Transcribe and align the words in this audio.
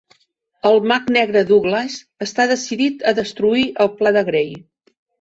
El 0.69 0.79
mag 0.91 1.11
negre 1.17 1.43
Douglas 1.51 1.99
està 2.29 2.49
decidit 2.55 3.09
a 3.13 3.17
destruir 3.23 3.71
el 3.87 3.95
pla 4.03 4.19
de 4.21 4.29
Grey. 4.35 4.55